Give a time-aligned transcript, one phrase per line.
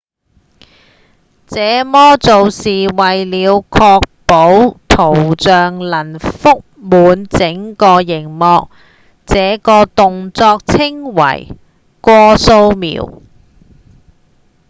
[1.45, 8.71] 這麼做是為了確保圖像能蓋滿整個螢幕
[9.27, 11.49] 這個動作稱為
[12.01, 13.13] 「過掃描」